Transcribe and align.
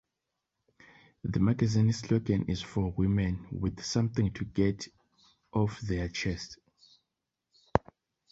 The 1.23 1.39
magazine's 1.39 1.99
slogan 1.99 2.45
is 2.47 2.59
For 2.63 2.89
women 2.93 3.47
with 3.51 3.81
something 3.83 4.33
to 4.33 4.45
get 4.45 4.87
off 5.53 5.79
their 5.81 6.09
chest. 6.09 6.57